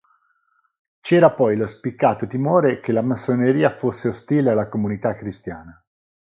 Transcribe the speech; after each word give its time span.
C'era 1.01 1.29
poi 1.29 1.55
lo 1.55 1.67
spiccato 1.67 2.25
timore 2.25 2.79
che 2.79 2.91
la 2.91 3.03
massoneria 3.03 3.77
fosse 3.77 4.07
ostile 4.07 4.49
alla 4.49 4.67
comunità 4.67 5.13
cristiana. 5.13 5.79